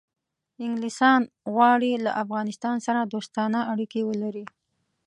انګلیسان 0.65 1.21
غواړي 1.53 1.91
له 2.05 2.11
افغانستان 2.23 2.75
سره 2.87 3.01
دوستانه 3.13 3.59
اړیکې 3.71 4.01
ولري. 4.09 4.45